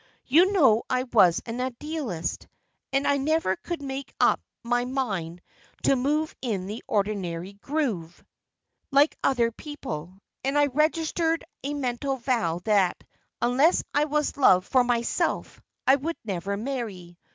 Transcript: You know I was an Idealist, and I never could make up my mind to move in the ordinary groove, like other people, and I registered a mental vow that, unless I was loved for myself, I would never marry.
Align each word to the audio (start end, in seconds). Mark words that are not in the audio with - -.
You 0.25 0.51
know 0.51 0.81
I 0.89 1.03
was 1.03 1.43
an 1.45 1.61
Idealist, 1.61 2.47
and 2.91 3.05
I 3.07 3.17
never 3.17 3.55
could 3.57 3.83
make 3.83 4.11
up 4.19 4.41
my 4.63 4.83
mind 4.83 5.41
to 5.83 5.95
move 5.95 6.33
in 6.41 6.65
the 6.65 6.83
ordinary 6.87 7.53
groove, 7.53 8.23
like 8.89 9.15
other 9.23 9.51
people, 9.51 10.17
and 10.43 10.57
I 10.57 10.65
registered 10.65 11.43
a 11.63 11.75
mental 11.75 12.17
vow 12.17 12.61
that, 12.63 13.03
unless 13.43 13.83
I 13.93 14.05
was 14.05 14.37
loved 14.37 14.67
for 14.67 14.83
myself, 14.83 15.61
I 15.85 15.97
would 15.97 16.17
never 16.25 16.57
marry. 16.57 17.19